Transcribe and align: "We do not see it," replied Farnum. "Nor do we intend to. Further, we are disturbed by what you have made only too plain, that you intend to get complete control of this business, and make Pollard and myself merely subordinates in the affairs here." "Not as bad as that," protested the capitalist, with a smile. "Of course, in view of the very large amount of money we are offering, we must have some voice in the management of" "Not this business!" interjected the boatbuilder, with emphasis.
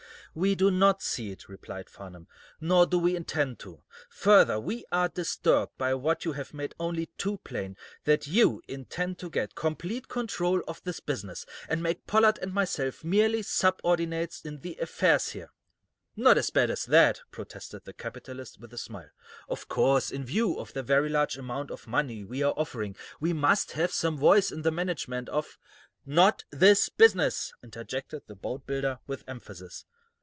"We 0.33 0.55
do 0.55 0.71
not 0.71 1.01
see 1.01 1.29
it," 1.31 1.49
replied 1.49 1.89
Farnum. 1.89 2.29
"Nor 2.61 2.85
do 2.85 2.97
we 2.97 3.17
intend 3.17 3.59
to. 3.59 3.81
Further, 4.11 4.61
we 4.61 4.85
are 4.89 5.09
disturbed 5.09 5.73
by 5.77 5.93
what 5.93 6.23
you 6.23 6.31
have 6.31 6.53
made 6.53 6.73
only 6.79 7.07
too 7.17 7.39
plain, 7.43 7.75
that 8.05 8.27
you 8.27 8.61
intend 8.65 9.19
to 9.19 9.29
get 9.29 9.55
complete 9.55 10.07
control 10.07 10.63
of 10.69 10.81
this 10.85 11.01
business, 11.01 11.45
and 11.67 11.83
make 11.83 12.07
Pollard 12.07 12.39
and 12.41 12.53
myself 12.53 13.03
merely 13.03 13.41
subordinates 13.41 14.39
in 14.45 14.61
the 14.61 14.77
affairs 14.77 15.31
here." 15.33 15.49
"Not 16.15 16.37
as 16.37 16.49
bad 16.49 16.69
as 16.71 16.85
that," 16.85 17.19
protested 17.31 17.83
the 17.83 17.91
capitalist, 17.91 18.57
with 18.57 18.71
a 18.71 18.77
smile. 18.77 19.09
"Of 19.49 19.67
course, 19.67 20.11
in 20.11 20.23
view 20.23 20.61
of 20.61 20.71
the 20.71 20.81
very 20.81 21.09
large 21.09 21.37
amount 21.37 21.71
of 21.71 21.87
money 21.87 22.23
we 22.23 22.41
are 22.41 22.53
offering, 22.55 22.95
we 23.19 23.33
must 23.33 23.73
have 23.73 23.91
some 23.91 24.17
voice 24.17 24.49
in 24.49 24.61
the 24.61 24.71
management 24.71 25.27
of" 25.27 25.57
"Not 26.05 26.45
this 26.51 26.87
business!" 26.87 27.51
interjected 27.61 28.21
the 28.27 28.35
boatbuilder, 28.37 28.99
with 29.05 29.25
emphasis. 29.27 29.83